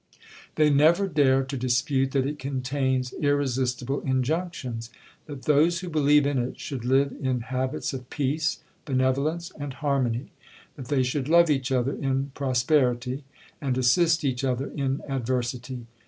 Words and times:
'They 0.55 0.67
never 0.71 1.07
dare 1.07 1.43
to 1.43 1.55
dispute 1.55 2.09
that 2.09 2.25
it 2.25 2.39
contains 2.39 3.13
irresistible 3.21 3.99
injunctions,—that 4.01 5.43
those 5.43 5.81
who 5.81 5.89
believe 5.89 6.25
in 6.25 6.39
it 6.39 6.59
should 6.59 6.83
live 6.83 7.15
in 7.21 7.41
habits 7.41 7.93
of 7.93 8.09
peace, 8.09 8.63
benevolence, 8.83 9.51
and 9.59 9.73
harmony,—that 9.73 10.87
they 10.87 11.03
should 11.03 11.29
love 11.29 11.51
each 11.51 11.71
other 11.71 11.93
in 11.93 12.31
prosperity, 12.33 13.23
and 13.61 13.77
assist 13.77 14.25
each 14.25 14.43
other 14.43 14.71
in 14.75 15.03
adversity. 15.07 15.85